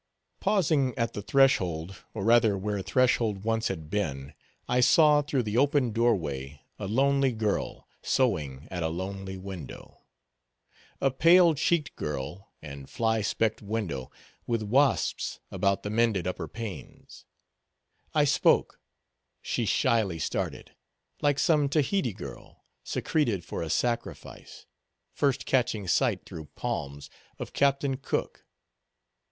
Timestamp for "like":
21.21-21.37